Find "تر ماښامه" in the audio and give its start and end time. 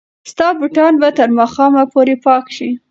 1.17-1.83